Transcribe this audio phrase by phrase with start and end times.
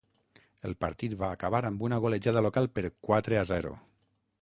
[0.69, 3.79] El partit va acabar amb una golejada local per quatre a zero.